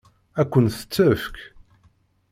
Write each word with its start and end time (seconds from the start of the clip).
Ad 0.39 0.47
kent-t-tefk? 0.51 1.35